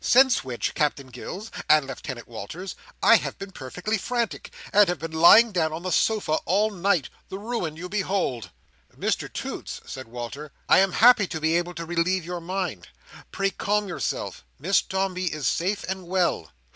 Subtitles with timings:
[0.03, 5.71] Since which, Captain Gills—and Lieutenant Walters—I have been perfectly frantic, and have been lying down
[5.71, 8.49] on the sofa all night, the Ruin you behold."
[8.97, 12.87] "Mr Toots," said Walter, "I am happy to be able to relieve your mind.
[13.31, 14.43] Pray calm yourself.
[14.57, 16.49] Miss Dombey is safe and well."